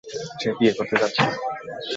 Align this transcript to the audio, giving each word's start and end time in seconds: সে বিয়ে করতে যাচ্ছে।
সে 0.39 0.49
বিয়ে 0.57 0.73
করতে 0.77 0.95
যাচ্ছে। 1.01 1.21